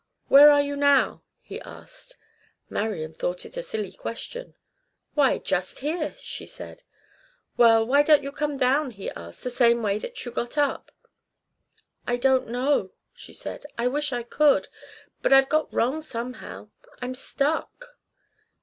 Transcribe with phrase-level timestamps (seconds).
[0.29, 2.17] "Where are you now?" he asked.
[2.71, 4.55] Marian thought it a silly question.
[5.13, 6.81] "Why, just here," she said.
[7.55, 10.91] "Well, why don't you come down," he asked, "the same way that you got up?"
[12.07, 13.63] "I don't know," she said.
[13.77, 14.69] "I wish I could.
[15.21, 16.69] But I've got wrong somehow.
[16.99, 17.95] I'm stuck."